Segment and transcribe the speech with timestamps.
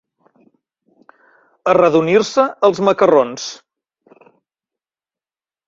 [1.73, 3.47] Arredonir-se els macarrons.